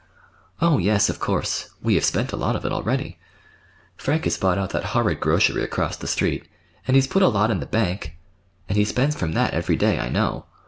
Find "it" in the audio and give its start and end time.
2.65-2.71